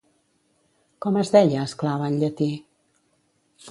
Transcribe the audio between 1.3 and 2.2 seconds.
deia esclava en